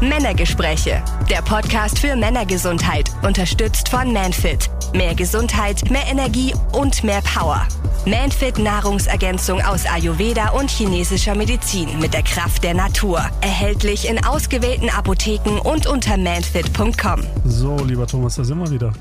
[0.00, 1.02] Männergespräche.
[1.30, 3.10] Der Podcast für Männergesundheit.
[3.22, 4.68] Unterstützt von Manfit.
[4.92, 7.66] Mehr Gesundheit, mehr Energie und mehr Power.
[8.04, 13.24] Manfit Nahrungsergänzung aus Ayurveda und chinesischer Medizin mit der Kraft der Natur.
[13.40, 17.22] Erhältlich in ausgewählten Apotheken und unter manfit.com.
[17.46, 18.92] So, lieber Thomas, da sind wir wieder.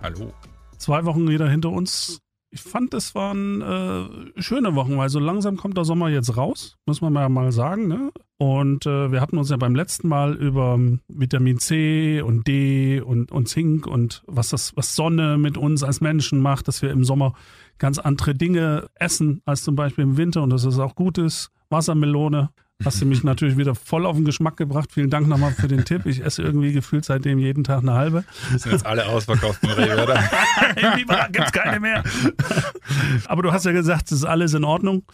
[0.00, 0.32] Hallo.
[0.78, 2.20] Zwei Wochen wieder hinter uns.
[2.52, 6.76] Ich fand, es waren äh, schöne Wochen, weil so langsam kommt der Sommer jetzt raus,
[6.84, 7.86] muss man mal sagen.
[7.86, 8.10] Ne?
[8.38, 10.76] Und äh, wir hatten uns ja beim letzten Mal über
[11.06, 16.00] Vitamin C und D und, und Zink und was das, was Sonne mit uns als
[16.00, 17.34] Menschen macht, dass wir im Sommer
[17.78, 21.52] ganz andere Dinge essen als zum Beispiel im Winter und dass es auch gut ist.
[21.68, 22.50] Wassermelone.
[22.84, 24.90] Hast du mich natürlich wieder voll auf den Geschmack gebracht.
[24.92, 26.06] Vielen Dank nochmal für den Tipp.
[26.06, 28.24] Ich esse irgendwie gefühlt seitdem jeden Tag eine halbe.
[28.52, 30.22] Das sind jetzt alle ausverkauft, Marie, oder?
[31.32, 32.02] Gibt's keine mehr.
[33.26, 35.04] Aber du hast ja gesagt, es ist alles in Ordnung.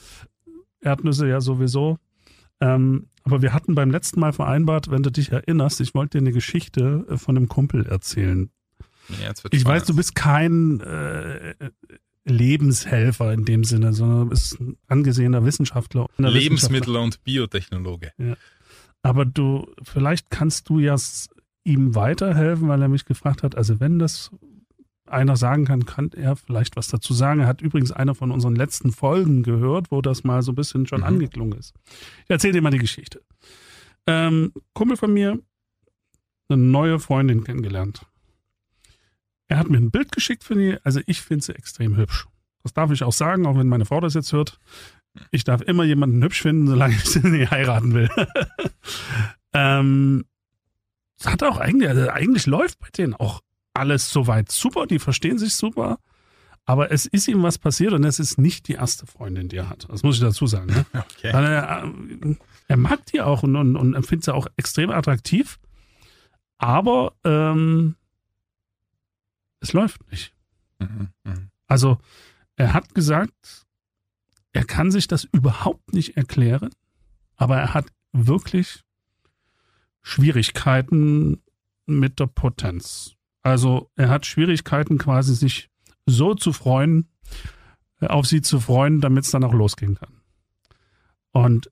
[0.80, 1.98] Erdnüsse ja sowieso.
[2.60, 6.22] Ähm, aber wir hatten beim letzten Mal vereinbart, wenn du dich erinnerst, ich wollte dir
[6.22, 8.51] eine Geschichte äh, von einem Kumpel erzählen.
[9.23, 9.66] Ja, Ich spannend.
[9.66, 11.54] weiß, du bist kein äh,
[12.27, 16.09] Lebenshelfer in dem Sinne, sondern du bist ein angesehener Wissenschaftler.
[16.19, 18.13] Lebensmittel- und Biotechnologe.
[19.02, 20.97] Aber du, vielleicht kannst du ja
[21.65, 24.30] ihm weiterhelfen, weil er mich gefragt hat, also wenn das
[25.09, 27.38] einer sagen kann, kann er vielleicht was dazu sagen.
[27.41, 30.87] Er hat übrigens eine von unseren letzten Folgen gehört, wo das mal so ein bisschen
[30.88, 31.07] schon Mhm.
[31.07, 31.74] angeklungen ist.
[32.24, 33.23] Ich erzähle dir mal die Geschichte.
[34.09, 35.38] Ähm, Kumpel von mir,
[36.49, 38.04] eine neue Freundin kennengelernt.
[39.48, 42.26] Er hat mir ein Bild geschickt für die, also ich finde sie extrem hübsch.
[42.62, 44.58] Das darf ich auch sagen, auch wenn meine Frau das jetzt hört.
[45.30, 48.10] Ich darf immer jemanden hübsch finden, solange ich sie nicht heiraten will.
[49.52, 50.24] ähm,
[51.18, 53.40] es hat auch eigentlich, also eigentlich läuft bei denen auch
[53.72, 55.98] alles soweit super, die verstehen sich super,
[56.64, 59.70] aber es ist ihm was passiert und es ist nicht die erste Freundin, die er
[59.70, 59.86] hat.
[59.88, 60.66] Das muss ich dazu sagen.
[60.66, 60.86] Ne?
[61.16, 61.32] Okay.
[61.32, 62.34] Weil er, äh,
[62.68, 65.58] er mag die auch und, und, und empfindet sie auch extrem attraktiv,
[66.58, 67.94] aber ähm,
[69.60, 70.34] es läuft nicht.
[70.78, 71.50] Mhm, mhm.
[71.66, 71.99] Also
[72.56, 73.66] er hat gesagt,
[74.53, 76.70] er kann sich das überhaupt nicht erklären,
[77.36, 78.82] aber er hat wirklich
[80.03, 81.42] Schwierigkeiten
[81.84, 83.14] mit der Potenz.
[83.42, 85.70] Also er hat Schwierigkeiten quasi sich
[86.06, 87.09] so zu freuen,
[88.00, 90.20] äh, auf sie zu freuen, damit es dann auch losgehen kann.
[91.32, 91.70] Und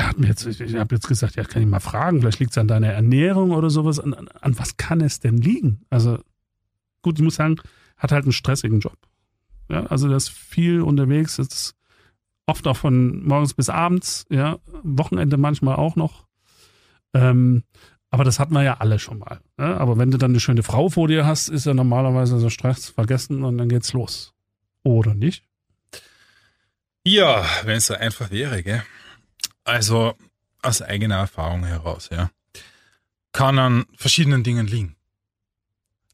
[0.00, 2.52] er hat mir jetzt, ich, habe jetzt gesagt, ja, kann ich mal fragen, vielleicht liegt
[2.52, 4.00] es an deiner Ernährung oder sowas.
[4.00, 5.82] An, an, an was kann es denn liegen?
[5.90, 6.18] Also
[7.02, 7.56] gut, ich muss sagen,
[7.98, 8.96] hat halt einen stressigen Job.
[9.68, 11.74] Ja, also ist viel unterwegs, ist
[12.46, 16.24] oft auch von morgens bis abends, ja, Wochenende manchmal auch noch.
[17.12, 17.62] Ähm,
[18.10, 19.40] aber das hatten wir ja alle schon mal.
[19.58, 19.76] Ne?
[19.78, 22.88] Aber wenn du dann eine schöne Frau vor dir hast, ist ja normalerweise so Stress
[22.88, 24.32] vergessen und dann geht's los.
[24.82, 25.44] Oder nicht?
[27.04, 28.82] Ja, wenn es so einfach wäre, gell?
[29.70, 30.14] Also
[30.62, 32.30] aus eigener Erfahrung heraus, ja,
[33.32, 34.96] kann an verschiedenen Dingen liegen.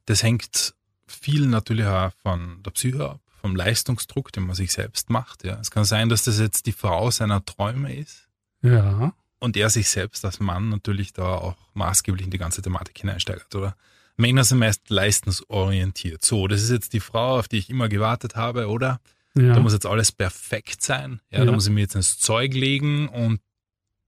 [0.05, 0.75] Das hängt
[1.06, 5.43] viel natürlich auch von der Psyche ab, vom Leistungsdruck, den man sich selbst macht.
[5.44, 8.28] Ja, es kann sein, dass das jetzt die Frau seiner Träume ist
[8.62, 9.12] Ja.
[9.41, 13.55] und er sich selbst als Mann natürlich da auch maßgeblich in die ganze Thematik hineinsteigert,
[13.55, 13.75] oder?
[14.19, 16.25] Männer sind meist leistungsorientiert.
[16.25, 19.00] So, das ist jetzt die Frau, auf die ich immer gewartet habe, oder?
[19.34, 19.53] ja.
[19.55, 21.21] Da muss jetzt alles perfekt sein.
[21.31, 21.44] Ja, Ja.
[21.47, 23.41] da muss ich mir jetzt ins Zeug legen und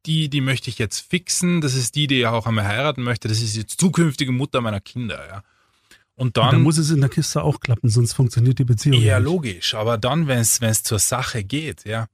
[0.06, 1.60] die, die möchte ich jetzt fixen.
[1.60, 3.28] Das ist die, die ja auch einmal heiraten möchte.
[3.28, 5.26] Das ist jetzt zukünftige Mutter meiner Kinder.
[5.28, 5.42] Ja.
[6.14, 9.18] Und dann, dann, muss es in der Kiste auch klappen, sonst funktioniert die Beziehung ja
[9.18, 9.24] nicht.
[9.26, 9.74] logisch.
[9.74, 12.06] Aber dann, wenn es wenn es zur Sache geht, ja,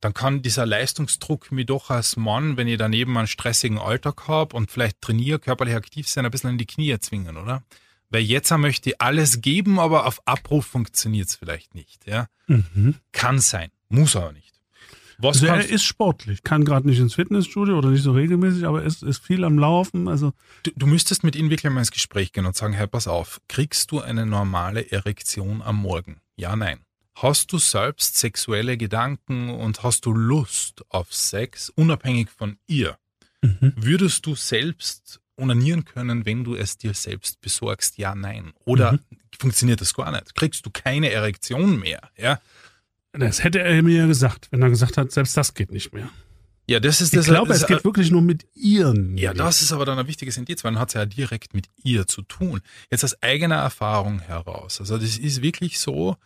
[0.00, 4.56] dann kann dieser Leistungsdruck mir doch als Mann, wenn ich daneben einen stressigen Alltag habe
[4.56, 7.62] und vielleicht trainiere, körperlich aktiv sein, ein bisschen in die Knie zwingen, oder?
[8.10, 12.06] Weil jetzt möchte ich alles geben, aber auf Abruf funktioniert es vielleicht nicht.
[12.06, 12.96] Ja, Mhm.
[13.12, 14.51] kann sein, muss aber nicht.
[15.22, 18.82] Was Also er ist sportlich, kann gerade nicht ins Fitnessstudio oder nicht so regelmäßig, aber
[18.82, 20.08] ist, ist viel am Laufen.
[20.08, 20.32] Also
[20.64, 23.40] Du, du müsstest mit ihm wirklich mal ins Gespräch gehen und sagen, hey, pass auf,
[23.48, 26.20] kriegst du eine normale Erektion am Morgen?
[26.36, 26.80] Ja, nein.
[27.14, 32.96] Hast du selbst sexuelle Gedanken und hast du Lust auf Sex, unabhängig von ihr?
[33.42, 33.74] Mhm.
[33.76, 37.98] Würdest du selbst onanieren können, wenn du es dir selbst besorgst?
[37.98, 38.52] Ja, nein.
[38.64, 38.98] Oder Mhm.
[39.38, 40.34] funktioniert das gar nicht?
[40.34, 42.00] Kriegst du keine Erektion mehr?
[42.16, 42.40] Ja,
[43.12, 46.08] das hätte er mir ja gesagt, wenn er gesagt hat, selbst das geht nicht mehr.
[46.68, 47.26] ja das ist Ich das.
[47.26, 49.16] glaube, das, es geht wirklich nur mit ihren.
[49.18, 51.66] Ja, das ist aber dann ein wichtiges Indiz, weil dann hat es ja direkt mit
[51.82, 52.60] ihr zu tun.
[52.90, 54.80] Jetzt aus eigener Erfahrung heraus.
[54.80, 56.16] Also das ist wirklich so,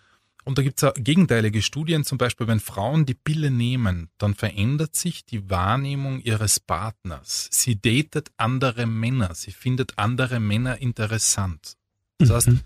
[0.45, 4.95] und da gibt es gegenteilige Studien, zum Beispiel, wenn Frauen die Pille nehmen, dann verändert
[4.95, 7.49] sich die Wahrnehmung ihres Partners.
[7.51, 11.73] Sie datet andere Männer, sie findet andere Männer interessant.
[12.19, 12.61] Das heißt, Mhm.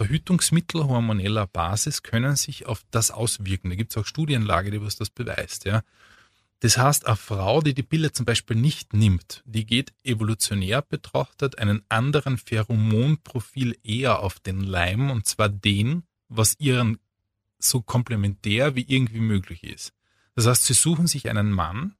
[0.00, 3.68] Verhütungsmittel hormoneller Basis können sich auf das auswirken.
[3.68, 5.66] Da gibt es auch Studienlage, die was das beweist.
[5.66, 5.82] Ja.
[6.60, 11.58] Das heißt, eine Frau, die die Pille zum Beispiel nicht nimmt, die geht evolutionär betrachtet
[11.58, 16.98] einen anderen Pheromonprofil eher auf den Leim, und zwar den, was ihren
[17.58, 19.92] so komplementär wie irgendwie möglich ist.
[20.34, 21.94] Das heißt, sie suchen sich einen Mann,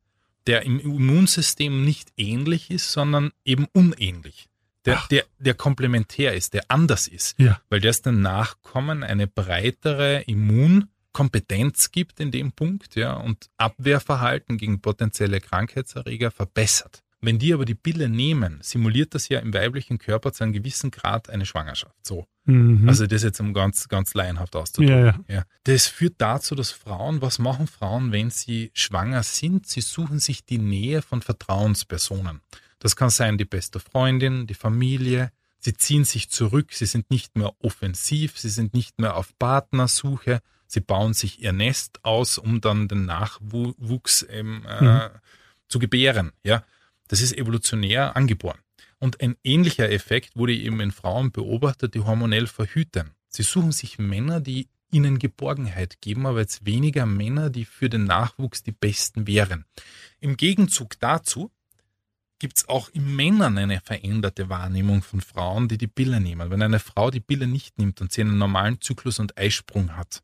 [0.46, 4.49] der im Immunsystem nicht ähnlich ist, sondern eben unähnlich.
[4.86, 7.38] Der, der, der komplementär ist, der anders ist.
[7.38, 7.60] Ja.
[7.68, 14.56] Weil der es den Nachkommen eine breitere Immunkompetenz gibt in dem Punkt, ja, und Abwehrverhalten
[14.56, 17.02] gegen potenzielle Krankheitserreger verbessert.
[17.22, 20.90] Wenn die aber die Pille nehmen, simuliert das ja im weiblichen Körper zu einem gewissen
[20.90, 21.94] Grad eine Schwangerschaft.
[22.06, 22.26] So.
[22.44, 22.88] Mhm.
[22.88, 24.96] Also das jetzt um ganz, ganz laienhaft auszudrücken.
[24.96, 25.20] ja, ja.
[25.28, 25.44] Ja.
[25.64, 29.66] Das führt dazu, dass Frauen, was machen Frauen, wenn sie schwanger sind?
[29.66, 32.40] Sie suchen sich die Nähe von Vertrauenspersonen.
[32.80, 35.30] Das kann sein die beste Freundin, die Familie.
[35.58, 40.40] Sie ziehen sich zurück, sie sind nicht mehr offensiv, sie sind nicht mehr auf Partnersuche,
[40.66, 45.10] sie bauen sich ihr Nest aus, um dann den Nachwuchs ähm, äh,
[45.68, 46.32] zu gebären.
[46.42, 46.64] Ja,
[47.08, 48.58] das ist evolutionär angeboren.
[48.98, 53.10] Und ein ähnlicher Effekt wurde eben in Frauen beobachtet, die hormonell verhüten.
[53.28, 58.04] Sie suchen sich Männer, die ihnen Geborgenheit geben, aber jetzt weniger Männer, die für den
[58.04, 59.66] Nachwuchs die besten wären.
[60.20, 61.50] Im Gegenzug dazu
[62.40, 66.50] gibt es auch in Männern eine veränderte Wahrnehmung von Frauen, die die Pille nehmen.
[66.50, 70.22] Wenn eine Frau die Pille nicht nimmt und sie einen normalen Zyklus und Eisprung hat,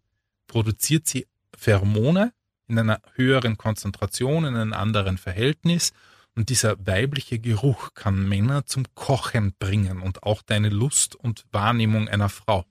[0.49, 2.33] produziert sie Pheromone
[2.67, 5.93] in einer höheren Konzentration, in einem anderen Verhältnis
[6.35, 12.09] und dieser weibliche Geruch kann Männer zum Kochen bringen und auch deine Lust und Wahrnehmung
[12.09, 12.65] einer Frau.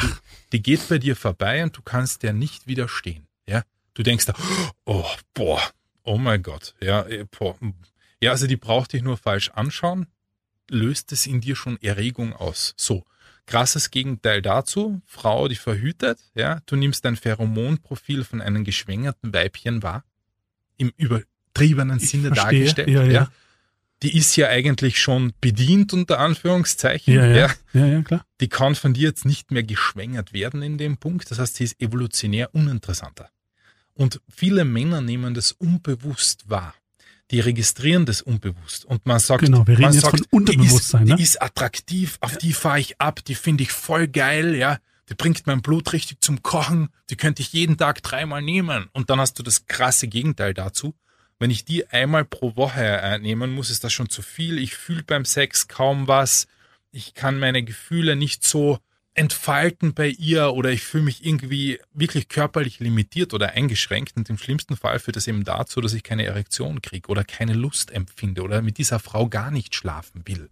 [0.00, 0.08] Die,
[0.52, 3.26] die geht bei dir vorbei und du kannst der nicht widerstehen.
[3.46, 3.62] Ja,
[3.94, 4.34] du denkst da,
[4.84, 5.60] oh boah,
[6.04, 7.56] oh mein Gott, ja, eh, boah.
[8.22, 10.06] Ja, also die braucht dich nur falsch anschauen,
[10.70, 12.74] löst es in dir schon Erregung aus.
[12.76, 13.04] So.
[13.46, 19.82] Krasses Gegenteil dazu, Frau, die verhütet, ja, du nimmst dein Pheromonprofil von einem geschwängerten Weibchen
[19.82, 20.04] wahr,
[20.76, 23.32] im übertriebenen Ich Sinne verstehe, dargestellt, ja, ja.
[24.04, 27.50] Die ist ja eigentlich schon bedient, unter Anführungszeichen, Ja, ja.
[27.72, 28.24] Ja, ja, klar.
[28.40, 31.30] die kann von dir jetzt nicht mehr geschwängert werden in dem Punkt.
[31.30, 33.30] Das heißt, sie ist evolutionär uninteressanter.
[33.94, 36.74] Und viele Männer nehmen das unbewusst wahr.
[37.30, 38.84] Die registrieren das unbewusst.
[38.84, 41.16] Und man sagt, Genau, wir reden man jetzt sagt, von Unterbewusstsein, Die ist, ne?
[41.16, 44.78] die ist attraktiv, auf die fahre ich ab, die finde ich voll geil, ja.
[45.08, 48.88] Die bringt mein Blut richtig zum Kochen, die könnte ich jeden Tag dreimal nehmen.
[48.92, 50.94] Und dann hast du das krasse Gegenteil dazu.
[51.40, 54.58] Wenn ich die einmal pro Woche äh, nehmen muss, ist das schon zu viel.
[54.58, 56.46] Ich fühle beim Sex kaum was.
[56.92, 58.78] Ich kann meine Gefühle nicht so
[59.14, 64.16] entfalten bei ihr oder ich fühle mich irgendwie wirklich körperlich limitiert oder eingeschränkt.
[64.16, 67.54] Und im schlimmsten Fall führt das eben dazu, dass ich keine Erektion kriege oder keine
[67.54, 70.48] Lust empfinde oder mit dieser Frau gar nicht schlafen will.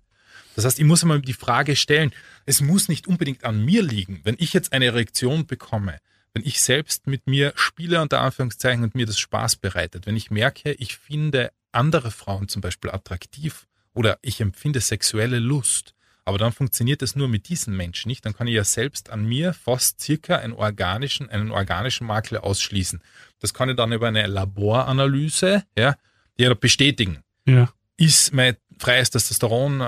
[0.56, 2.12] Das heißt, ich muss einmal die Frage stellen,
[2.44, 4.20] es muss nicht unbedingt an mir liegen.
[4.24, 5.98] Wenn ich jetzt eine Erektion bekomme,
[6.34, 10.30] wenn ich selbst mit mir spiele, unter Anführungszeichen, und mir das Spaß bereitet, wenn ich
[10.30, 15.94] merke, ich finde andere Frauen zum Beispiel attraktiv oder ich empfinde sexuelle Lust,
[16.28, 19.24] aber dann funktioniert es nur mit diesen Menschen nicht, dann kann ich ja selbst an
[19.24, 23.00] mir fast circa einen organischen, einen organischen Makel ausschließen.
[23.40, 25.96] Das kann ich dann über eine Laboranalyse, ja,
[26.36, 27.68] ja bestätigen Ja.
[27.96, 29.84] ist mein freies Testosteron äh,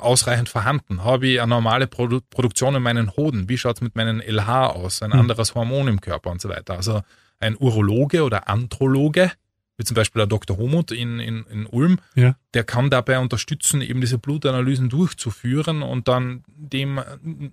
[0.00, 1.02] ausreichend vorhanden?
[1.02, 3.48] Habe ich eine normale Produ Produktion in meinen Hoden?
[3.48, 5.00] Wie schaut's mit meinen LH aus?
[5.02, 5.20] Ein Hm.
[5.20, 6.74] anderes Hormon im Körper und so weiter.
[6.74, 7.00] Also
[7.40, 9.32] ein Urologe oder Androloge,
[9.76, 10.56] wie zum Beispiel der Dr.
[10.56, 12.36] Homuth in, in, in Ulm, Ja.
[12.54, 17.00] der kann dabei unterstützen, eben diese Blutanalysen durchzuführen und dann dem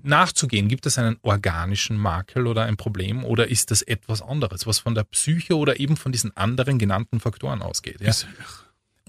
[0.03, 0.67] nachzugehen.
[0.67, 4.95] Gibt es einen organischen Makel oder ein Problem oder ist das etwas anderes, was von
[4.95, 8.01] der Psyche oder eben von diesen anderen genannten Faktoren ausgeht?
[8.01, 8.11] Ja?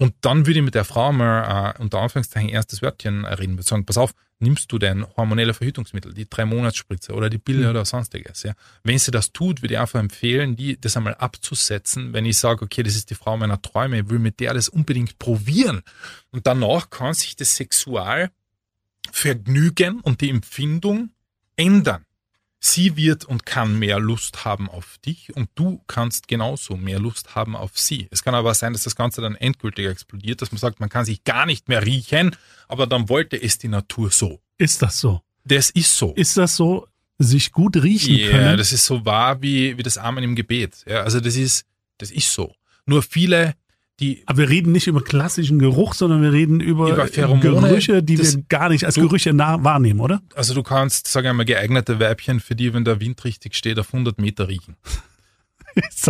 [0.03, 3.63] Und dann würde ich mit der Frau mal äh, unter Anführungszeichen erstes Wörtchen reden, würde
[3.63, 7.69] sagen, pass auf, nimmst du dein hormonelle Verhütungsmittel, die drei Monatsspritze oder die Pille Mhm.
[7.69, 8.43] oder sonstiges.
[8.43, 8.51] Ja?
[8.83, 12.65] Wenn sie das tut, würde ich einfach empfehlen, die das einmal abzusetzen, wenn ich sage,
[12.65, 15.83] okay, das ist die Frau meiner Träume, ich will mit der das unbedingt probieren.
[16.31, 21.11] Und danach kann sich das Sexualvergnügen und die Empfindung
[21.55, 22.03] ändern.
[22.65, 27.35] Sie wird und kann mehr Lust haben auf dich und du kannst genauso mehr Lust
[27.35, 28.07] haben auf sie.
[28.09, 31.03] Es kann aber sein, dass das Ganze dann endgültig explodiert, dass man sagt, man kann
[31.03, 32.33] sich gar nicht mehr riechen,
[32.69, 34.39] aber dann wollte es die Natur so.
[34.57, 35.21] Ist das so?
[35.43, 36.13] Das ist so.
[36.13, 36.87] Ist das so,
[37.19, 38.57] sich gut riechen Ja, können?
[38.57, 40.85] das ist so wahr wie, wie das Amen im Gebet.
[40.87, 41.65] Ja, also das ist,
[41.97, 42.55] das ist so.
[42.85, 43.55] Nur viele,
[44.03, 48.03] die, Aber wir reden nicht über klassischen Geruch, sondern wir reden über, Über Pheromone, Gerüche,
[48.03, 50.21] die das- wir gar nicht als du- Gerüche nah wahrnehmen, oder?
[50.35, 53.79] also du kannst, sag ich einmal, geeignete Weibchen für die, wenn der Wind richtig steht,
[53.79, 54.75] auf 100 Meter riechen.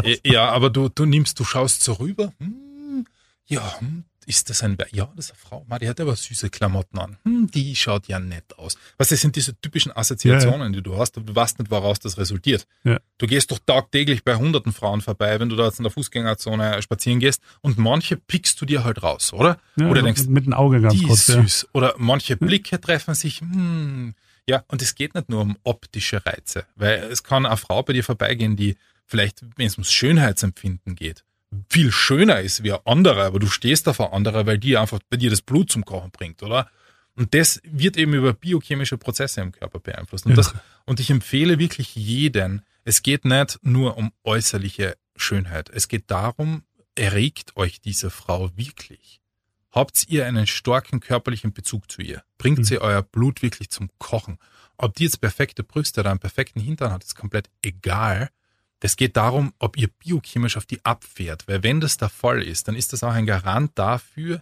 [0.04, 3.06] Äh, Ja, aber du, du nimmst, du schaust so rüber, hm,
[3.46, 6.50] ja, hm, ist das ein, ja, das ist eine Frau, Ma, die hat aber süße
[6.50, 7.18] Klamotten an.
[7.24, 8.78] Hm, die schaut ja nett aus.
[8.98, 10.72] Was, das sind diese typischen Assoziationen, ja, ja.
[10.72, 12.68] die du hast, du weißt nicht, woraus das resultiert.
[12.84, 13.00] Ja.
[13.18, 16.82] Du gehst doch tagtäglich bei hunderten Frauen vorbei, wenn du da jetzt in der Fußgängerzone
[16.82, 19.60] spazieren gehst und manche pickst du dir halt raus, oder?
[19.78, 21.68] Oder denkst, mit dem Auge ganz die kurz, ist süß.
[21.74, 24.14] Oder manche Blicke treffen sich, hm,
[24.48, 27.94] ja, und es geht nicht nur um optische Reize, weil es kann eine Frau bei
[27.94, 28.76] dir vorbeigehen, die
[29.06, 31.24] vielleicht, wenn es ums Schönheitsempfinden geht,
[31.70, 35.00] viel schöner ist wie ein anderer, aber du stehst auf ein anderer, weil die einfach
[35.10, 36.70] bei dir das Blut zum Kochen bringt, oder?
[37.16, 40.26] Und das wird eben über biochemische Prozesse im Körper beeinflusst.
[40.26, 40.36] Und, ja.
[40.38, 40.54] das,
[40.86, 45.70] und ich empfehle wirklich jeden, es geht nicht nur um äußerliche Schönheit.
[45.70, 46.64] Es geht darum,
[46.96, 49.22] erregt euch diese Frau wirklich?
[49.72, 52.24] Habt ihr einen starken körperlichen Bezug zu ihr?
[52.38, 52.64] Bringt mhm.
[52.64, 54.38] sie euer Blut wirklich zum Kochen?
[54.78, 58.30] Ob die jetzt perfekte Brüste oder einen perfekten Hintern hat, ist komplett egal.
[58.86, 61.48] Es geht darum, ob ihr biochemisch auf die abfährt.
[61.48, 64.42] Weil wenn das der Fall ist, dann ist das auch ein Garant dafür,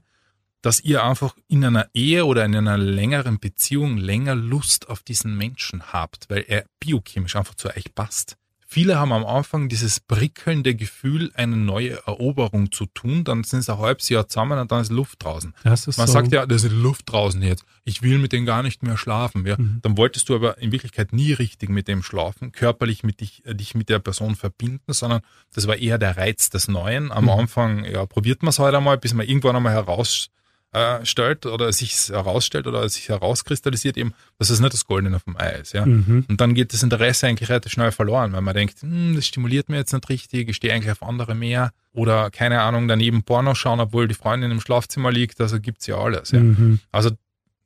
[0.63, 5.37] dass ihr einfach in einer Ehe oder in einer längeren Beziehung länger Lust auf diesen
[5.37, 8.35] Menschen habt, weil er biochemisch einfach zu euch passt.
[8.73, 13.73] Viele haben am Anfang dieses prickelnde Gefühl, eine neue Eroberung zu tun, dann sind sie
[13.73, 15.53] ein halbes Jahr zusammen und dann ist Luft draußen.
[15.65, 16.13] Das ist Man so.
[16.13, 17.65] sagt ja, da ist Luft draußen jetzt.
[17.83, 19.45] Ich will mit dem gar nicht mehr schlafen.
[19.45, 19.57] Ja.
[19.57, 19.79] Mhm.
[19.81, 23.55] Dann wolltest du aber in Wirklichkeit nie richtig mit dem schlafen, körperlich mit dich, äh,
[23.55, 25.19] dich mit der Person verbinden, sondern
[25.53, 27.11] das war eher der Reiz des Neuen.
[27.11, 27.31] Am mhm.
[27.31, 30.29] Anfang, ja, probiert man es halt einmal, bis man irgendwann einmal heraus
[30.73, 35.35] äh, stellt oder sich herausstellt oder sich herauskristallisiert eben, dass es nicht das Goldene vom
[35.37, 35.73] Ei ist.
[35.73, 35.85] Ja?
[35.85, 36.25] Mhm.
[36.29, 39.69] Und dann geht das Interesse eigentlich relativ schnell verloren, weil man denkt, hm, das stimuliert
[39.69, 43.53] mir jetzt nicht richtig, ich stehe eigentlich auf andere mehr oder keine Ahnung, daneben Porno
[43.53, 46.31] schauen, obwohl die Freundin im Schlafzimmer liegt, also gibt's ja alles.
[46.31, 46.39] Ja?
[46.39, 46.79] Mhm.
[46.91, 47.11] Also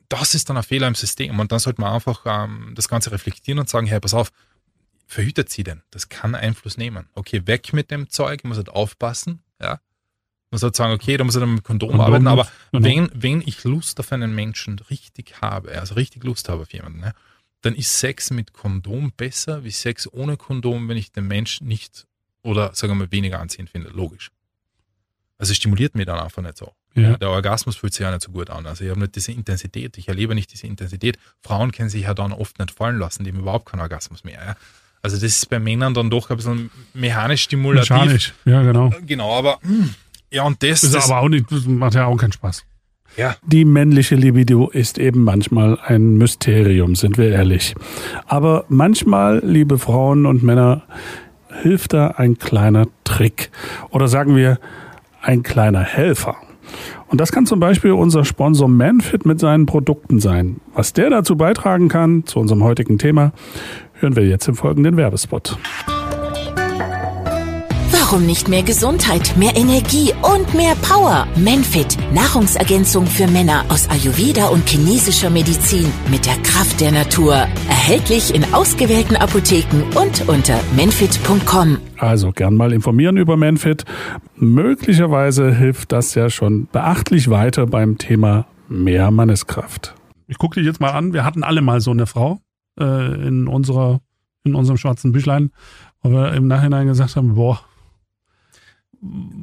[0.09, 3.11] das ist dann ein Fehler im System und dann sollte man einfach ähm, das Ganze
[3.11, 4.31] reflektieren und sagen, hey, pass auf,
[5.07, 5.81] verhütet sie denn?
[5.91, 7.07] Das kann Einfluss nehmen.
[7.13, 9.79] Okay, weg mit dem Zeug, muss halt aufpassen, ja,
[10.51, 12.85] man sollte sagen, okay, da muss ich dann mit Kondom, Kondom arbeiten, aber genau.
[12.85, 16.99] wenn, wenn ich Lust auf einen Menschen richtig habe, also richtig Lust habe auf jemanden,
[16.99, 17.13] ne,
[17.61, 22.05] dann ist Sex mit Kondom besser wie Sex ohne Kondom, wenn ich den Menschen nicht
[22.43, 23.89] oder sagen wir mal weniger anziehend finde.
[23.89, 24.29] Logisch.
[25.37, 26.73] Also stimuliert mich dann einfach nicht so.
[26.93, 27.17] Ja.
[27.17, 28.65] Der Orgasmus fühlt sich ja nicht so gut an.
[28.67, 31.17] Also ich habe nicht diese Intensität, ich erlebe nicht diese Intensität.
[31.41, 34.45] Frauen können sich ja dann oft nicht fallen lassen, die haben überhaupt keinen Orgasmus mehr.
[34.45, 34.55] Ja.
[35.01, 37.89] Also das ist bei Männern dann doch ein bisschen mechanisch stimulativ.
[37.89, 38.93] Mechanisch, ja genau.
[39.05, 39.95] Genau, aber mh, hm,
[40.35, 42.65] ja, und das, das ist aber auch nicht, das macht ja auch keinen Spaß.
[43.15, 43.35] Ja.
[43.45, 47.73] Die männliche Libido ist eben manchmal ein Mysterium, sind wir ehrlich.
[48.27, 50.83] Aber manchmal, liebe Frauen und Männer,
[51.61, 53.49] hilft da ein kleiner Trick.
[53.91, 54.59] Oder sagen wir,
[55.21, 56.35] ein kleiner Helfer.
[57.07, 60.57] Und das kann zum Beispiel unser Sponsor Manfit mit seinen Produkten sein.
[60.73, 63.31] Was der dazu beitragen kann, zu unserem heutigen Thema,
[63.93, 65.57] hören wir jetzt im folgenden Werbespot.
[68.07, 71.27] Warum nicht mehr Gesundheit, mehr Energie und mehr Power?
[71.37, 77.33] Menfit, Nahrungsergänzung für Männer aus Ayurveda und chinesischer Medizin mit der Kraft der Natur.
[77.67, 81.79] Erhältlich in ausgewählten Apotheken und unter menfit.com.
[81.97, 83.85] Also gern mal informieren über Menfit.
[84.35, 89.95] Möglicherweise hilft das ja schon beachtlich weiter beim Thema mehr Manneskraft.
[90.27, 91.13] Ich gucke dich jetzt mal an.
[91.13, 92.39] Wir hatten alle mal so eine Frau
[92.79, 93.99] äh, in unserer
[94.43, 95.49] in unserem schwarzen Büchlein,
[96.03, 97.61] wo wir im Nachhinein gesagt haben, boah,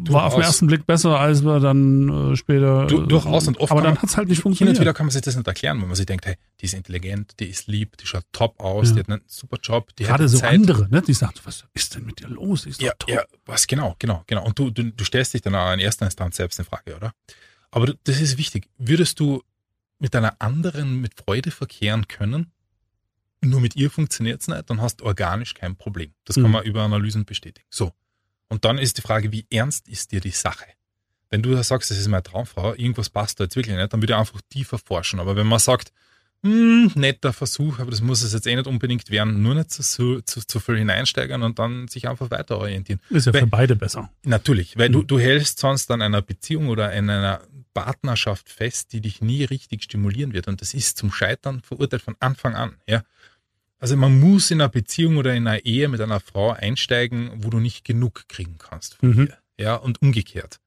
[0.09, 2.87] war auf den ersten Blick besser, als wir dann äh, später.
[2.87, 3.71] Du, durchaus und oft.
[3.71, 4.77] Aber dann hat es halt nicht funktioniert.
[4.77, 6.67] Hin und wieder kann man sich das nicht erklären, wenn man sich denkt, hey, die
[6.67, 8.95] ist intelligent, die ist lieb, die schaut top aus, ja.
[8.95, 9.95] die hat einen super Job.
[9.97, 10.55] Die Gerade so Zeit.
[10.55, 11.03] andere, ne?
[11.03, 12.67] Die sagt, was ist denn mit dir los?
[12.67, 14.45] Ist ja, ja, was genau, genau, genau.
[14.45, 17.13] Und du, du, du stellst dich dann auch in erster Instanz selbst in Frage, oder?
[17.71, 18.69] Aber du, das ist wichtig.
[18.79, 19.43] Würdest du
[19.99, 22.51] mit einer anderen mit Freude verkehren können?
[23.45, 26.13] Nur mit ihr funktioniert es nicht, dann hast du organisch kein Problem.
[26.25, 26.51] Das kann mhm.
[26.51, 27.67] man über Analysen bestätigen.
[27.71, 27.93] So.
[28.53, 30.67] Und dann ist die Frage, wie ernst ist dir die Sache?
[31.31, 34.13] Wenn du sagst, das ist meine Traumfrau, irgendwas passt da jetzt wirklich nicht, dann würde
[34.13, 35.21] ich einfach tiefer forschen.
[35.21, 35.91] Aber wenn man sagt,
[36.43, 40.21] hm, netter Versuch, aber das muss es jetzt eh nicht unbedingt werden, nur nicht zu,
[40.21, 43.01] zu, zu viel hineinsteigern und dann sich einfach weiter orientieren.
[43.09, 44.11] Ist ja weil, für beide besser.
[44.23, 44.93] Natürlich, weil mhm.
[44.93, 47.41] du, du hältst sonst an einer Beziehung oder in einer
[47.73, 50.47] Partnerschaft fest, die dich nie richtig stimulieren wird.
[50.49, 52.77] Und das ist zum Scheitern verurteilt von Anfang an.
[52.87, 53.03] Ja?
[53.83, 57.51] Also man muss in einer Beziehung oder in einer Ehe mit einer Frau einsteigen, wo
[57.51, 59.27] du nicht genug kriegen kannst von mhm.
[59.27, 59.39] ihr.
[59.59, 60.61] Ja, und umgekehrt.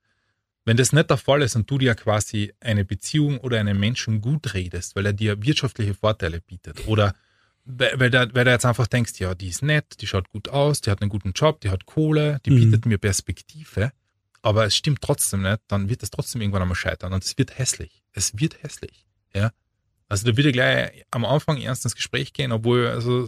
[0.66, 4.20] Wenn das nicht der Fall ist und du dir quasi eine Beziehung oder einen Menschen
[4.20, 7.16] gut redest, weil er dir wirtschaftliche Vorteile bietet oder
[7.64, 10.82] weil, da, weil du jetzt einfach denkst, ja, die ist nett, die schaut gut aus,
[10.82, 12.56] die hat einen guten Job, die hat Kohle, die mhm.
[12.58, 13.94] bietet mir Perspektive,
[14.42, 17.58] aber es stimmt trotzdem nicht, dann wird es trotzdem irgendwann einmal scheitern und es wird
[17.58, 18.04] hässlich.
[18.12, 19.08] Es wird hässlich.
[19.34, 19.52] Ja.
[20.08, 23.26] Also da würde gleich am Anfang ernst ins Gespräch gehen, obwohl, also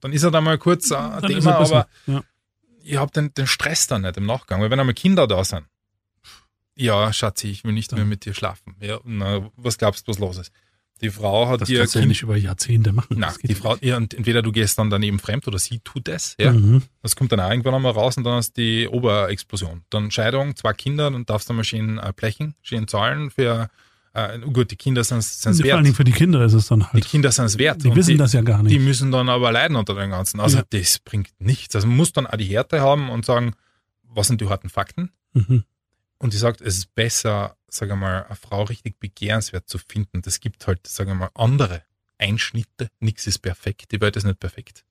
[0.00, 2.22] dann ist er da mal kurz ein dann Thema, aber ja.
[2.82, 5.66] ich habe den, den Stress dann nicht im Nachgang, weil wenn einmal Kinder da sind,
[6.74, 8.74] ja, Schatzi, ich will nicht mehr mit dir schlafen.
[8.80, 10.52] Ja, na, was glaubst du, was los ist?
[11.02, 13.16] Die Frau hat Das ihr kannst du ja Kind, nicht über Jahrzehnte machen.
[13.18, 13.54] na, Das die.
[13.54, 16.52] Frau, ja, und entweder du gehst dann daneben fremd oder sie tut es, ja.
[16.52, 16.82] Mhm.
[17.02, 19.82] Das kommt dann auch irgendwann einmal raus und dann ist die Oberexplosion.
[19.90, 23.70] Dann Scheidung, zwei Kinder, dann darfst du mal schön äh, blechen, schön zahlen für,
[24.12, 25.96] äh, gut, die Kinder sind es Vor allen Dingen wert.
[25.96, 27.04] für die Kinder ist es dann Die halt.
[27.06, 27.82] Kinder sind es wert.
[27.84, 28.72] Die wissen die, das ja gar nicht.
[28.72, 30.40] Die müssen dann aber leiden unter dem Ganzen.
[30.40, 30.64] Also Ja.
[30.70, 31.74] das bringt nichts.
[31.74, 33.54] Also man muss dann auch die Härte haben und sagen,
[34.02, 35.12] was sind die harten Fakten?
[35.32, 35.64] Mhm.
[36.18, 40.20] Und die sagt, es ist besser, sage mal, eine Frau richtig begehrenswert zu finden.
[40.22, 41.82] Das gibt halt, sage mal, andere
[42.18, 42.88] Einschnitte.
[42.98, 43.92] Nichts ist perfekt.
[43.92, 44.84] Die Welt ist nicht perfekt.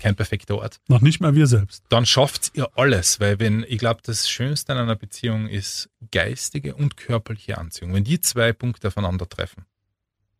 [0.00, 0.80] Kein perfekter Ort.
[0.88, 1.84] Noch nicht mal wir selbst.
[1.88, 6.74] Dann schafft ihr alles, weil wenn, ich glaube, das Schönste an einer Beziehung ist geistige
[6.74, 7.94] und körperliche Anziehung.
[7.94, 9.64] Wenn die zwei Punkte aufeinandertreffen,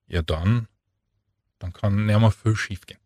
[0.08, 0.68] ja dann,
[1.58, 2.98] dann kann nicht mehr viel schief gehen.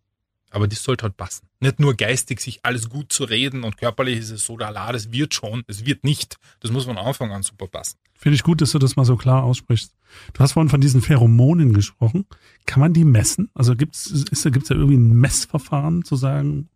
[0.50, 1.48] Aber das sollte halt passen.
[1.60, 4.90] Nicht nur geistig sich alles gut zu reden und körperlich ist es so, da la,
[4.92, 6.38] das wird schon, es wird nicht.
[6.58, 7.98] Das muss von Anfang an super passen.
[8.20, 9.94] Finde ich gut, dass du das mal so klar aussprichst.
[10.34, 12.26] Du hast vorhin von diesen Pheromonen gesprochen.
[12.66, 13.48] Kann man die messen?
[13.54, 16.68] Also gibt's ist, da- gibt's da irgendwie ein Messverfahren zu sagen?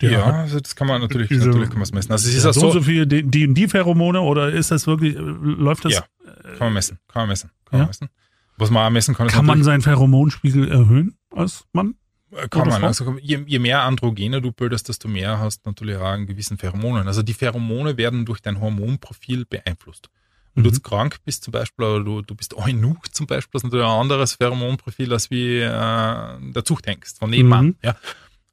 [0.00, 2.12] Ja, also das kann man natürlich, Diese- natürlich kann man es messen.
[2.12, 4.70] Also es ist ja, ja so, so, so viel die, die die Pheromone oder ist
[4.70, 5.92] das wirklich, äh, läuft das?
[5.94, 6.04] Ja.
[6.56, 7.84] kann man messen, kann man messen, kann Ja?
[7.84, 8.08] man messen.
[8.56, 11.96] Was man messen kann, Kann man seinen Pheromonspiegel erhöhen als Mann?
[12.30, 12.82] Äh, Kann man.
[12.84, 16.56] Also je, je mehr Androgene du bildest, desto mehr hast du natürlich auch einen gewissen
[16.58, 17.06] Pheromonen.
[17.08, 20.08] Also die Pheromone werden durch dein Hormonprofil beeinflusst.
[20.54, 20.74] Wenn du Mhm.
[20.74, 23.86] jetzt krank bist zum Beispiel, oder du, du bist eunuch zum Beispiel, das ist natürlich
[23.86, 27.66] ein anderes Pheromonprofil, als wie äh, der Zuchthengst von nebenan.
[27.66, 27.76] Mhm.
[27.82, 27.96] Ja.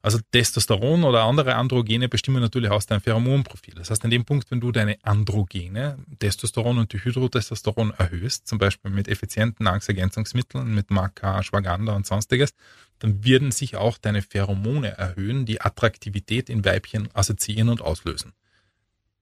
[0.02, 3.74] Also Testosteron oder andere Androgene bestimmen natürlich aus deinem Pheromonprofil.
[3.74, 8.90] Das heißt, in dem Punkt, wenn du deine Androgene, Testosteron und Dihydrotestosteron erhöhst, zum Beispiel
[8.90, 12.54] mit effizienten Nahrungsergänzungsmitteln, mit Maca, Ashwagandha und sonstiges,
[12.98, 18.32] dann werden sich auch deine Pheromone erhöhen, die Attraktivität in Weibchen assoziieren und auslösen.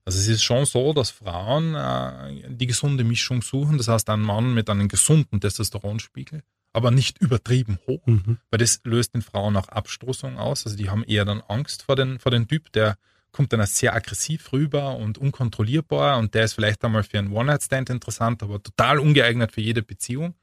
[0.09, 4.23] Also es ist schon so, dass Frauen äh, die gesunde Mischung suchen, das heißt einen
[4.23, 8.39] Mann mit einem gesunden Testosteronspiegel, aber nicht übertrieben hoch, Mhm.
[8.51, 10.65] weil das löst den Frauen auch Abstoßung aus.
[10.65, 12.97] Also die haben eher dann Angst vor den, vor den Typ, der
[13.33, 17.31] kommt dann als sehr aggressiv rüber und unkontrollierbar und der ist vielleicht einmal für einen
[17.31, 20.35] One-Night-Stand interessant, aber total ungeeignet für jede Beziehung.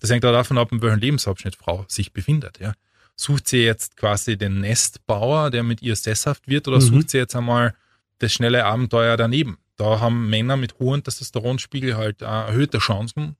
[0.00, 2.60] Das hängt auch davon ab, in welchem Lebensabschnitt Frau sich befindet.
[2.60, 2.74] Ja.
[3.16, 6.82] Sucht sie jetzt quasi den Nestbauer, der mit ihr sesshaft wird, oder Mhm.
[6.82, 7.74] sucht sie jetzt einmal
[8.18, 9.58] das schnelle Abenteuer daneben?
[9.76, 13.36] Da haben Männer mit hohen Testosteronspiegel halt äh, erhöhte Chancen,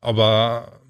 [0.00, 0.80] aber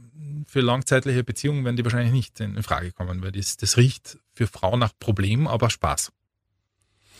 [0.47, 4.47] für langzeitliche Beziehungen werden die wahrscheinlich nicht in Frage kommen, weil das, das riecht für
[4.47, 6.13] Frauen nach Problem, aber Spaß.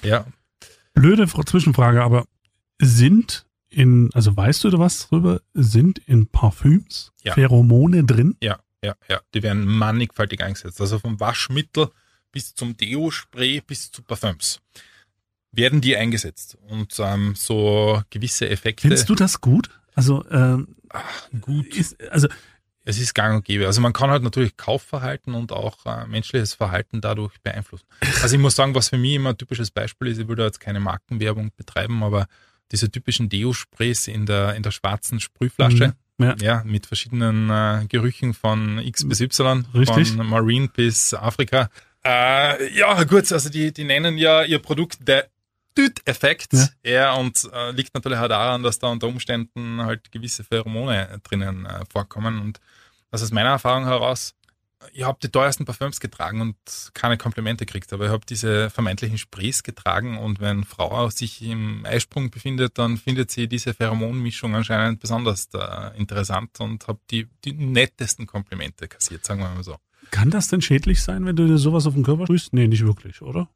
[0.03, 0.27] Ja,
[0.95, 2.27] Blöde Fra- Zwischenfrage, aber
[2.81, 7.33] sind in, also weißt du da was drüber, sind in Parfüms Ja.
[7.35, 8.37] Pheromone drin?
[8.43, 9.21] ja, ja, ja.
[9.35, 10.81] Die werden mannigfaltig eingesetzt.
[10.81, 11.89] Also vom Waschmittel
[12.33, 14.61] bis zum Deo-Spray bis zu Parfüms
[15.53, 16.57] werden die eingesetzt.
[16.69, 18.83] Und ähm, so gewisse Effekte.
[18.83, 19.71] Findest du das gut?
[19.95, 20.77] Also, ähm,
[21.41, 21.67] gut?
[21.77, 22.29] ist, also
[22.85, 23.67] Es ist gang und gäbe.
[23.67, 27.87] Also man kann halt natürlich Kaufverhalten und auch äh, menschliches Verhalten dadurch beeinflussen.
[28.23, 30.61] Also ich muss sagen, was für mich immer ein typisches Beispiel ist, ich da jetzt
[30.61, 32.27] keine Markenwerbung betreiben, aber
[32.73, 36.25] diese typischen Deo-Sprays in der, in der schwarzen Sprühflasche, Mhm.
[36.27, 36.37] Ja.
[36.41, 40.13] ja, mit verschiedenen äh, Gerüchen von X bis Y, Richtig.
[40.13, 41.69] von Marine bis Afrika.
[42.05, 45.29] Äh, ja, gut, also die, die nennen ja ihr Produkt der
[45.77, 46.53] Düt-Effekt.
[46.53, 46.69] Ja.
[46.85, 47.15] Ja.
[47.15, 51.85] und äh, liegt natürlich auch daran, dass da unter Umständen halt gewisse Pheromone drinnen äh,
[51.91, 52.41] vorkommen.
[52.41, 52.61] Und
[53.11, 54.35] also aus meiner Erfahrung heraus,
[54.93, 56.57] ich habe die teuersten Parfüms getragen und
[56.95, 61.85] keine Komplimente gekriegt, aber ich habe diese vermeintlichen Sprays getragen und wenn Frau sich im
[61.87, 67.53] Eisprung befindet, dann findet sie diese Pheromonmischung anscheinend besonders äh, interessant und habe die, die
[67.53, 69.77] nettesten Komplimente kassiert, sagen wir mal so.
[70.11, 72.53] kann das denn schädlich sein, wenn du dir sowas auf den Körper sprühst?
[72.53, 73.49] Nee, nicht wirklich, oder?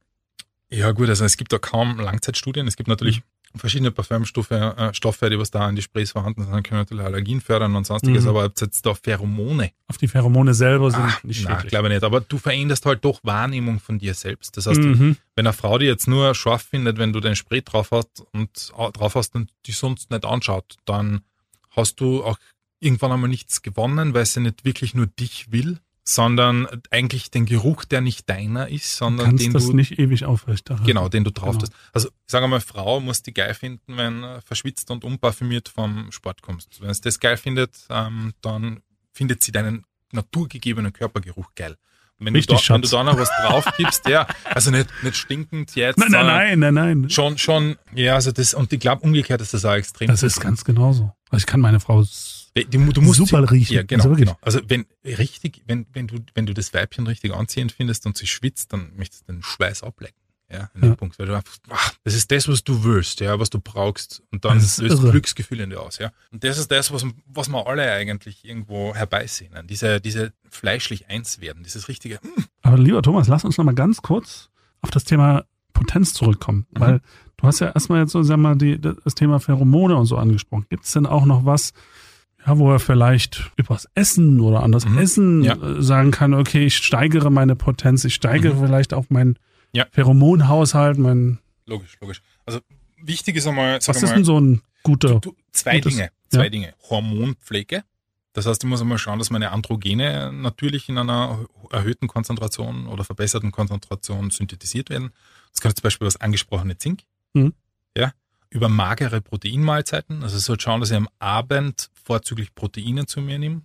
[0.71, 2.67] Ja gut, also es gibt da kaum Langzeitstudien.
[2.67, 3.23] Es gibt natürlich
[3.55, 7.41] verschiedene Parfümstoffe, äh, Stoffe, die was da in die Sprays vorhanden sind, können natürlich Allergien
[7.41, 8.29] fördern und sonstiges, Mhm.
[8.31, 11.95] aber ob jetzt da Pheromone, Auf die Pheromone selber sind ach, nicht nein, glaube ich
[11.95, 14.57] nicht, aber du veränderst halt doch Wahrnehmung von dir selbst.
[14.59, 15.17] Das heißt, Mhm.
[15.37, 18.73] wenn eine Frau die jetzt nur scharf findet, wenn du den Spray drauf hast und
[18.75, 21.23] au- drauf hast und die sonst nicht anschaut, dann
[21.71, 22.39] hast du auch
[22.81, 27.85] irgendwann einmal nichts gewonnen, weil sie nicht wirklich nur dich will, sondern eigentlich den Geruch,
[27.85, 30.87] der nicht deiner ist, sondern kannst den das du nicht ewig aufrechterhalten.
[30.87, 31.61] Genau, den du drauf Genau.
[31.61, 31.73] tust.
[31.93, 36.13] Also, ich sage mal, Frau muss die geil finden, wenn äh, verschwitzt und unparfümiert vom
[36.13, 36.81] Sport kommst.
[36.81, 41.77] Wenn es das geil findet, ähm, dann findet sie deinen naturgegebenen Körpergeruch geil.
[42.19, 45.17] Wenn, Richtig, du da, wenn du da noch was drauf gibst, ja, also nicht, nicht
[45.17, 45.99] stinkend jetzt.
[45.99, 47.11] Nein, nein, nein, nein, nein.
[47.11, 50.07] Schon, schon, ja, also das, und ich glaube, umgekehrt ist das auch extrem.
[50.09, 51.13] Das ist ganz genauso.
[51.31, 52.05] Also ich kann meine Frau
[52.55, 53.75] du musst super riechen.
[53.75, 54.39] Ja, genau, Also genau.
[54.41, 58.27] Also wenn richtig, wenn, wenn du, wenn du das Weibchen richtig anziehend findest und sie
[58.27, 60.17] schwitzt, dann möchtest du den Schweiß ablecken.
[60.51, 60.97] ja, in dem Ja.
[60.97, 64.23] Punkt, weil du einfach, ach, das ist das, was du willst, ja, was du brauchst
[64.31, 65.11] und dann Das löst irre.
[65.11, 66.13] Glücksgefühl in dir aus, ja.
[66.31, 71.41] Und das ist das, was, was wir alle eigentlich irgendwo herbeisehnen, diese, diese fleischlich eins
[71.41, 74.49] werden, dieses richtige, mm, Aber lieber Thomas, lass uns noch mal ganz kurz
[74.83, 75.45] auf das Thema
[75.77, 76.81] Potenz zurückkommen, Mhm.
[76.81, 77.01] weil
[77.37, 80.67] du hast ja erstmal jetzt so, sag mal, die, das Thema Pheromone und so angesprochen.
[80.71, 81.73] Gibt es denn auch noch was,
[82.47, 84.99] ja, wo er vielleicht übers Essen oder an das Mhm.
[84.99, 85.55] Essen Ja.
[85.57, 89.39] äh, sagen kann, okay, ich steigere meine Potenz, ich steigere vielleicht auch meinen
[89.73, 89.85] Ja.
[89.91, 92.23] Pheromonhaushalt, mein, logisch, logisch.
[92.47, 92.61] Also
[93.03, 95.95] wichtig ist einmal, was ist einmal, denn so ein guter, Du, zwei Gutes.
[95.97, 96.11] Dinge.
[96.29, 96.49] Zwei Ja.
[96.51, 96.75] Dinge.
[96.89, 97.83] Hormonpflege.
[98.37, 103.03] Das heißt, ich muss einmal schauen, dass meine Androgene natürlich in einer erhöhten Konzentration oder
[103.03, 105.11] verbesserten Konzentration synthetisiert werden.
[105.53, 107.01] Das kann zum Beispiel das angesprochene Zink.
[107.33, 107.55] Mhm.
[107.97, 108.13] Ja.
[108.51, 110.23] Über magere Proteinmahlzeiten.
[110.23, 113.63] Also ich sollte schauen, dass ich am Abend vorzüglich Proteine zu mir nehme.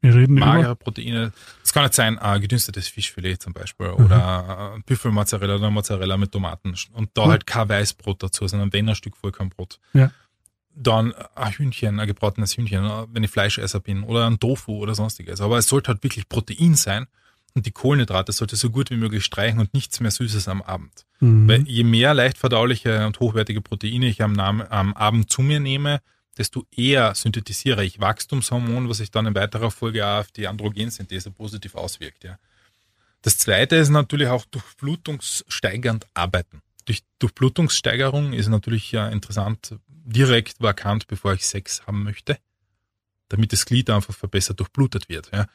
[0.00, 1.32] wir reden über, Magere Proteine.
[1.62, 4.04] Das kann nicht sein, äh, gedünstetes Fischfilet zum Beispiel Mhm.
[4.04, 7.30] oder äh, Büffelmozzarella oder Mozzarella mit Tomaten und da Mhm.
[7.30, 9.80] halt kein Weißbrot dazu, sondern wenn ein Stück Vollkornbrot.
[9.92, 10.10] Ja.
[10.76, 12.82] Dann ein Hühnchen, ein gebratenes Hühnchen,
[13.12, 15.40] wenn ich Fleischesser bin oder ein Tofu oder sonstiges.
[15.40, 17.06] Aber es sollte halt wirklich Protein sein
[17.54, 21.06] und die Kohlenhydrate sollte so gut wie möglich streichen und nichts mehr Süßes am Abend.
[21.20, 21.48] Mhm.
[21.48, 26.00] Weil je mehr leicht verdauliche und hochwertige Proteine ich am, am Abend zu mir nehme,
[26.36, 31.76] desto eher synthetisiere ich Wachstumshormon, was sich dann in weiterer Folge auf die Androgensynthese positiv
[31.76, 32.24] auswirkt.
[32.24, 32.38] Ja.
[33.22, 36.60] Das zweite ist natürlich auch durchblutungssteigernd arbeiten.
[36.86, 42.38] Durch Durchblutungssteigerung ist natürlich ja interessant, direkt vakant, bevor ich Sex haben möchte,
[43.28, 45.30] damit das Glied einfach verbessert durchblutet wird.
[45.32, 45.46] Ja.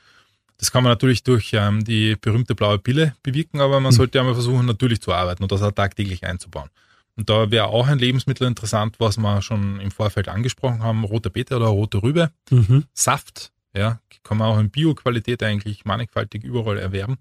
[0.58, 3.98] Das kann man natürlich durch ähm, die berühmte blaue Pille bewirken, aber man Mhm.
[3.98, 6.70] sollte einmal versuchen, natürlich zu arbeiten und das auch tagtäglich einzubauen.
[7.16, 11.30] Und da wäre auch ein Lebensmittel interessant, was wir schon im Vorfeld angesprochen haben, rote
[11.30, 12.32] Beete oder rote Rübe.
[12.50, 12.86] Mhm.
[12.94, 17.18] Saft, ja, kann man auch in Bioqualität eigentlich mannigfaltig überall erwerben.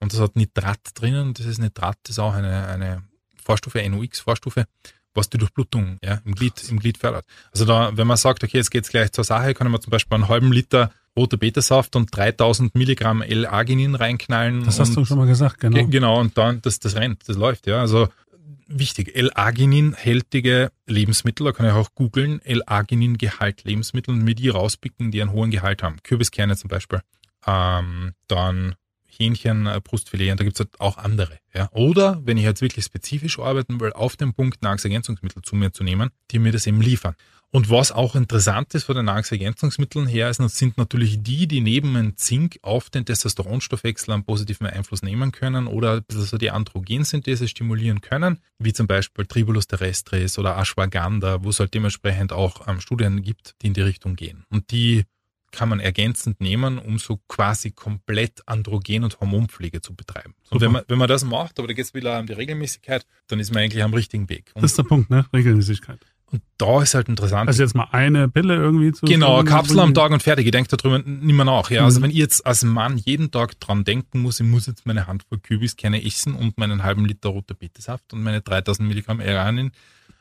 [0.00, 1.28] Und das hat Nitrat drinnen.
[1.28, 3.02] Und dieses Nitrat ist auch eine, eine
[3.42, 4.66] Vorstufe, NOx-Vorstufe,
[5.14, 7.24] was die Durchblutung ja, im, Glied, im Glied fördert.
[7.52, 10.14] Also da, wenn man sagt, okay, jetzt geht's gleich zur Sache, kann man zum Beispiel
[10.16, 14.64] einen halben Liter rote Betesaft und 3000 Milligramm L-Arginin reinknallen.
[14.64, 15.74] Das hast und du schon mal gesagt, genau.
[15.76, 17.80] Ge- Genau, und dann, das, das rennt, das läuft, ja.
[17.80, 18.08] Also
[18.68, 25.20] wichtig, L-Arginin-hältige Lebensmittel, da kann ich auch googeln, L-Arginin-Gehalt Lebensmittel und mir die rauspicken, die
[25.22, 25.96] einen hohen Gehalt haben.
[26.02, 27.00] Kürbiskerne zum Beispiel.
[27.46, 28.74] Ähm, dann
[29.18, 31.38] Hähnchen, äh, Brustfilet, und da gibt's halt auch andere.
[31.54, 31.68] Ja.
[31.72, 35.84] Oder wenn ich jetzt wirklich spezifisch arbeiten will, auf den Punkt Nahrungsergänzungsmittel zu mir zu
[35.84, 37.14] nehmen, die mir das eben liefern.
[37.50, 41.94] Und was auch interessant ist von den Nahrungsergänzungsmitteln her, ist, sind natürlich die, die neben
[41.94, 48.02] dem Zink auf den Testosteronstoffwechsel einen positiven Einfluss nehmen können oder ein die Androgensynthese stimulieren
[48.02, 53.22] können, wie zum Beispiel Tribulus terrestris oder Ashwagandha, wo es halt dementsprechend auch ähm, Studien
[53.22, 54.44] gibt, die in die Richtung gehen.
[54.50, 55.04] Und die
[55.50, 60.34] kann man ergänzend nehmen, um so quasi komplett Androgen- und Hormonpflege zu betreiben.
[60.50, 60.60] Und Super.
[60.66, 63.40] wenn man, wenn man das macht, aber da geht es wieder um die Regelmäßigkeit, dann
[63.40, 64.50] ist man eigentlich am richtigen Weg.
[64.54, 65.24] Und, Das ist der Punkt, ne?
[65.32, 65.98] Regelmäßigkeit.
[66.30, 67.48] und da ist halt interessant.
[67.48, 69.06] Also jetzt mal eine Pille irgendwie zu.
[69.06, 70.44] Genau, Kapsel am Tag und fertig.
[70.44, 71.70] Ich denke darüber nicht mehr nach.
[71.70, 72.04] Ja, also Mhm.
[72.04, 75.38] wenn ich jetzt als Mann jeden Tag dran denken muss, ich muss jetzt meine Handvoll
[75.38, 79.70] Kübiskerne essen und meinen halben Liter roter Betesaft und meine 3000 Milligramm Eranin.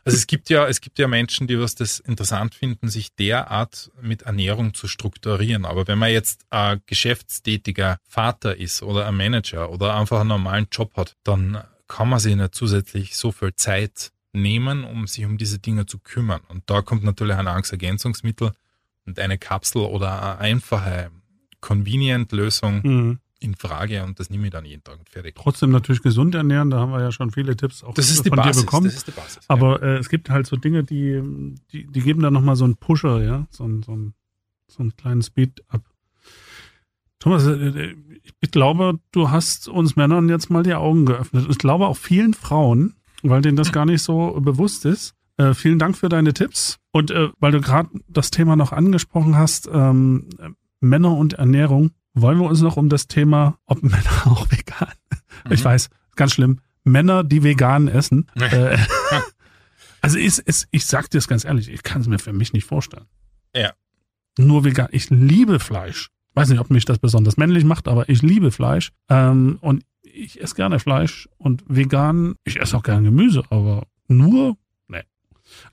[0.07, 3.91] Also es gibt ja, es gibt ja Menschen, die was das interessant finden, sich derart
[4.01, 5.65] mit Ernährung zu strukturieren.
[5.65, 10.67] Aber wenn man jetzt ein geschäftstätiger Vater ist oder ein Manager oder einfach einen normalen
[10.71, 15.37] Job hat, dann kann man sich nicht zusätzlich so viel Zeit nehmen, um sich um
[15.37, 16.39] diese Dinge zu kümmern.
[16.47, 18.53] Und da kommt natürlich ein Nahrungsergänzungsmittel
[19.05, 21.11] und eine Kapsel oder eine einfache
[21.59, 23.19] Convenient-Lösung Mhm.
[23.39, 25.35] In Frage und das nehme ich dann jeden Tag und fertig.
[25.35, 28.29] Trotzdem natürlich gesund ernähren, da haben wir ja schon viele Tipps auch Das ist die
[28.29, 28.57] von Basis.
[28.61, 28.85] dir bekommen.
[28.87, 29.39] Das ist die Basis.
[29.47, 31.21] Aber äh, es gibt halt so Dinge, die,
[31.71, 34.13] die, die geben dann nochmal so einen Pusher, ja, so, einen- so, einen-
[34.67, 35.83] so einen kleinen Speed-up.
[37.19, 37.95] Thomas, äh,
[38.41, 41.47] ich glaube, du hast uns Männern jetzt mal die Augen geöffnet.
[41.49, 45.13] Ich glaube auch vielen Frauen, weil denen das gar nicht so bewusst ist.
[45.37, 46.79] Äh, vielen Dank für deine Tipps.
[46.91, 51.91] Und äh, weil du gerade das Thema noch angesprochen hast, ähm, äh, Männer und Ernährung,
[52.21, 54.87] wollen wir uns noch um das Thema, ob Männer auch vegan,
[55.45, 55.51] Mhm.
[55.53, 58.27] ich weiß, ganz schlimm, Männer, die vegan essen.
[58.35, 58.77] äh,
[60.01, 62.53] also ist, ist, ich sag dir es ganz ehrlich, ich kann es mir für mich
[62.53, 63.05] nicht vorstellen.
[63.55, 63.73] Ja.
[64.37, 64.87] Nur vegan.
[64.91, 66.09] Ich liebe Fleisch.
[66.33, 68.91] Weiß nicht, ob mich das besonders männlich macht, aber ich liebe Fleisch.
[69.09, 74.55] Ähm, und ich esse gerne Fleisch und vegan, ich esse auch gerne Gemüse, aber nur,
[74.87, 75.03] nee.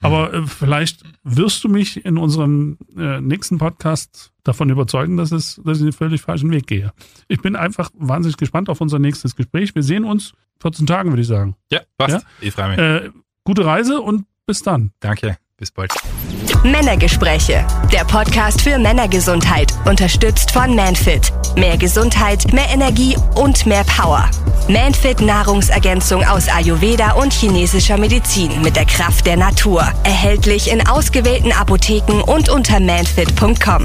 [0.01, 5.61] Aber äh, vielleicht wirst du mich in unserem äh, nächsten Podcast davon überzeugen, dass, es,
[5.65, 6.93] dass ich den völlig falschen Weg gehe.
[7.29, 9.75] Ich bin einfach wahnsinnig gespannt auf unser nächstes Gespräch.
[9.75, 11.57] Wir sehen uns 14 Tagen, würde ich sagen.
[11.71, 12.15] Ja, passt.
[12.15, 12.23] Ja?
[12.41, 12.79] Ich freue mich.
[12.79, 13.11] Äh,
[13.45, 14.93] gute Reise und bis dann.
[15.01, 15.39] Danke.
[15.57, 15.93] Bis bald.
[16.65, 21.33] Männergespräche, der Podcast für Männergesundheit, unterstützt von Manfit.
[21.57, 24.29] Mehr Gesundheit, mehr Energie und mehr Power.
[24.69, 29.83] Manfit Nahrungsergänzung aus Ayurveda und chinesischer Medizin mit der Kraft der Natur.
[30.05, 33.85] Erhältlich in ausgewählten Apotheken und unter manfit.com.